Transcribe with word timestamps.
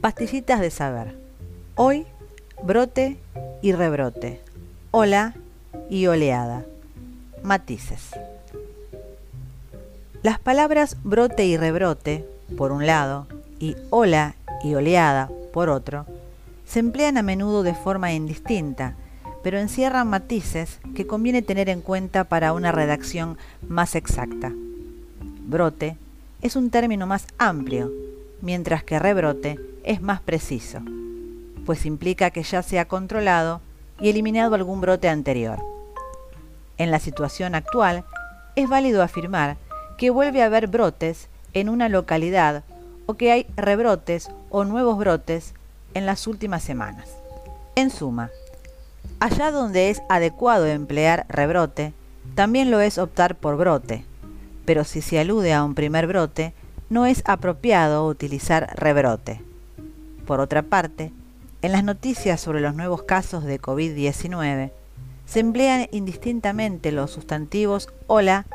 Pastillitas 0.00 0.60
de 0.60 0.70
saber. 0.70 1.14
Hoy, 1.74 2.06
brote 2.62 3.18
y 3.60 3.72
rebrote. 3.72 4.40
Ola 4.92 5.34
y 5.90 6.06
oleada. 6.06 6.64
Matices. 7.42 8.08
Las 10.22 10.38
palabras 10.38 10.96
brote 11.04 11.44
y 11.44 11.58
rebrote, 11.58 12.24
por 12.56 12.72
un 12.72 12.86
lado, 12.86 13.26
y 13.58 13.76
ola 13.90 14.36
y 14.64 14.74
oleada, 14.74 15.28
por 15.52 15.68
otro, 15.68 16.06
se 16.66 16.78
emplean 16.78 17.18
a 17.18 17.22
menudo 17.22 17.62
de 17.62 17.74
forma 17.74 18.14
indistinta, 18.14 18.94
pero 19.42 19.58
encierran 19.58 20.08
matices 20.08 20.78
que 20.94 21.06
conviene 21.06 21.42
tener 21.42 21.68
en 21.68 21.82
cuenta 21.82 22.24
para 22.24 22.54
una 22.54 22.72
redacción 22.72 23.36
más 23.68 23.94
exacta. 23.94 24.50
Brote 25.46 25.98
es 26.40 26.56
un 26.56 26.70
término 26.70 27.06
más 27.06 27.26
amplio, 27.36 27.92
mientras 28.40 28.82
que 28.82 28.98
rebrote 28.98 29.58
es 29.84 30.02
más 30.02 30.20
preciso, 30.20 30.80
pues 31.66 31.86
implica 31.86 32.30
que 32.30 32.42
ya 32.42 32.62
se 32.62 32.78
ha 32.78 32.86
controlado 32.86 33.60
y 34.00 34.08
eliminado 34.08 34.54
algún 34.54 34.80
brote 34.80 35.08
anterior. 35.08 35.58
En 36.78 36.90
la 36.90 36.98
situación 36.98 37.54
actual, 37.54 38.04
es 38.56 38.68
válido 38.68 39.02
afirmar 39.02 39.56
que 39.98 40.10
vuelve 40.10 40.42
a 40.42 40.46
haber 40.46 40.66
brotes 40.66 41.28
en 41.52 41.68
una 41.68 41.88
localidad 41.88 42.64
o 43.06 43.14
que 43.14 43.32
hay 43.32 43.46
rebrotes 43.56 44.30
o 44.48 44.64
nuevos 44.64 44.98
brotes 44.98 45.54
en 45.94 46.06
las 46.06 46.26
últimas 46.26 46.62
semanas. 46.62 47.08
En 47.76 47.90
suma, 47.90 48.30
allá 49.18 49.50
donde 49.50 49.90
es 49.90 50.02
adecuado 50.08 50.66
emplear 50.66 51.26
rebrote, 51.28 51.92
también 52.34 52.70
lo 52.70 52.80
es 52.80 52.98
optar 52.98 53.34
por 53.34 53.56
brote, 53.56 54.04
pero 54.64 54.84
si 54.84 55.02
se 55.02 55.18
alude 55.18 55.52
a 55.52 55.64
un 55.64 55.74
primer 55.74 56.06
brote, 56.06 56.54
no 56.88 57.06
es 57.06 57.22
apropiado 57.26 58.06
utilizar 58.06 58.74
rebrote. 58.76 59.40
Por 60.30 60.40
otra 60.40 60.62
parte, 60.62 61.10
en 61.60 61.72
las 61.72 61.82
noticias 61.82 62.40
sobre 62.40 62.60
los 62.60 62.76
nuevos 62.76 63.02
casos 63.02 63.42
de 63.42 63.60
COVID-19, 63.60 64.70
se 65.26 65.40
emplean 65.40 65.88
indistintamente 65.90 66.92
los 66.92 67.10
sustantivos 67.10 67.88
ola 68.06 68.46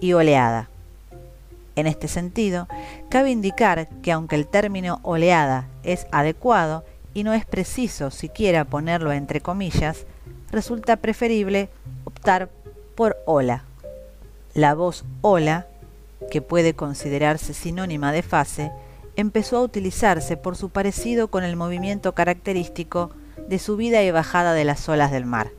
y 0.00 0.12
oleada. 0.14 0.70
En 1.76 1.86
este 1.86 2.08
sentido, 2.08 2.66
cabe 3.10 3.30
indicar 3.30 3.86
que 4.02 4.10
aunque 4.10 4.34
el 4.34 4.48
término 4.48 4.98
oleada 5.04 5.68
es 5.84 6.08
adecuado 6.10 6.84
y 7.14 7.22
no 7.22 7.32
es 7.32 7.46
preciso 7.46 8.10
siquiera 8.10 8.64
ponerlo 8.64 9.12
entre 9.12 9.40
comillas, 9.40 10.06
resulta 10.50 10.96
preferible 10.96 11.68
optar 12.06 12.50
por 12.96 13.16
ola. 13.24 13.62
La 14.54 14.74
voz 14.74 15.04
ola, 15.20 15.68
que 16.28 16.42
puede 16.42 16.74
considerarse 16.74 17.54
sinónima 17.54 18.10
de 18.10 18.22
fase, 18.22 18.72
empezó 19.16 19.58
a 19.58 19.62
utilizarse 19.62 20.36
por 20.36 20.56
su 20.56 20.70
parecido 20.70 21.28
con 21.28 21.44
el 21.44 21.56
movimiento 21.56 22.14
característico 22.14 23.10
de 23.48 23.58
subida 23.58 24.02
y 24.02 24.10
bajada 24.10 24.52
de 24.52 24.64
las 24.64 24.88
olas 24.88 25.10
del 25.10 25.26
mar. 25.26 25.50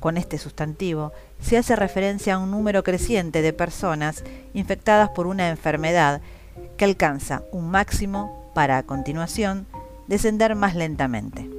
Con 0.00 0.16
este 0.16 0.38
sustantivo 0.38 1.12
se 1.40 1.56
hace 1.56 1.74
referencia 1.74 2.34
a 2.34 2.38
un 2.38 2.50
número 2.50 2.82
creciente 2.82 3.42
de 3.42 3.52
personas 3.52 4.24
infectadas 4.54 5.10
por 5.10 5.26
una 5.26 5.48
enfermedad 5.48 6.20
que 6.76 6.84
alcanza 6.84 7.42
un 7.52 7.70
máximo 7.70 8.50
para 8.54 8.78
a 8.78 8.82
continuación 8.84 9.66
descender 10.06 10.54
más 10.54 10.74
lentamente. 10.74 11.55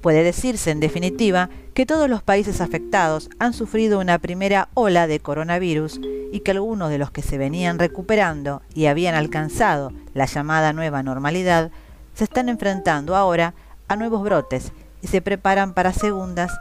Puede 0.00 0.22
decirse, 0.22 0.70
en 0.70 0.80
definitiva, 0.80 1.50
que 1.74 1.86
todos 1.86 2.08
los 2.08 2.22
países 2.22 2.60
afectados 2.60 3.28
han 3.38 3.52
sufrido 3.52 4.00
una 4.00 4.18
primera 4.18 4.68
ola 4.74 5.06
de 5.06 5.20
coronavirus 5.20 6.00
y 6.32 6.40
que 6.40 6.52
algunos 6.52 6.90
de 6.90 6.98
los 6.98 7.10
que 7.10 7.22
se 7.22 7.38
venían 7.38 7.78
recuperando 7.78 8.62
y 8.74 8.86
habían 8.86 9.14
alcanzado 9.14 9.92
la 10.14 10.26
llamada 10.26 10.72
nueva 10.72 11.02
normalidad 11.02 11.70
se 12.14 12.24
están 12.24 12.48
enfrentando 12.48 13.14
ahora 13.14 13.54
a 13.88 13.96
nuevos 13.96 14.22
brotes 14.22 14.72
y 15.02 15.08
se 15.08 15.20
preparan 15.20 15.74
para 15.74 15.92
segundas 15.92 16.52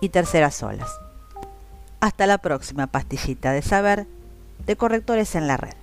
y 0.00 0.10
terceras 0.10 0.62
olas. 0.62 0.90
Hasta 2.00 2.26
la 2.26 2.38
próxima 2.38 2.86
pastillita 2.86 3.52
de 3.52 3.62
saber 3.62 4.06
de 4.66 4.76
correctores 4.76 5.34
en 5.34 5.46
la 5.46 5.56
red. 5.56 5.74